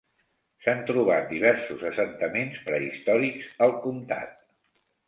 [0.63, 4.35] S'han trobat diversos assentaments prehistòrics al comtat.